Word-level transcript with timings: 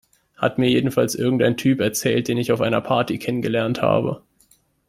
Hat 0.35 0.57
mir 0.57 0.67
jedenfalls 0.67 1.13
irgendein 1.13 1.57
Typ 1.57 1.79
erzählt, 1.79 2.27
den 2.27 2.39
ich 2.39 2.51
auf 2.51 2.59
einer 2.59 2.81
Party 2.81 3.19
kennengelernt 3.19 3.83
habe. 3.83 4.23